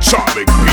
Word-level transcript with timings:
Charlie 0.00 0.69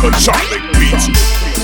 full 0.00 0.10
chocolate 0.12 0.72
beats. 0.74 1.55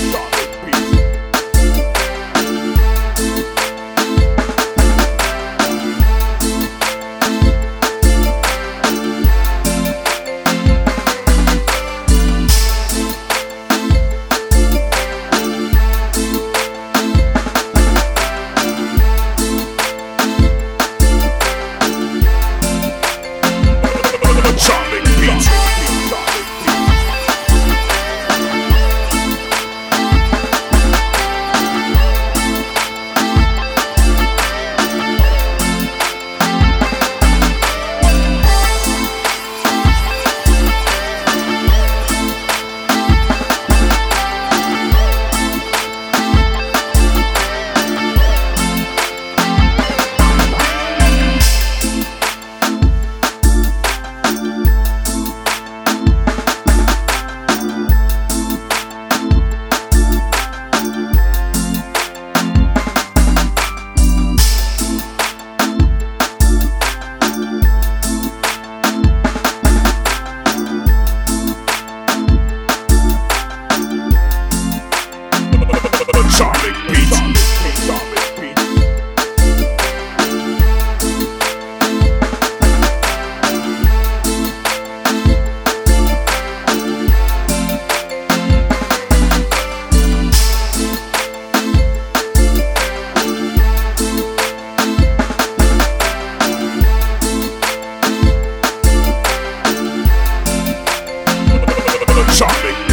shopping. 102.33 102.92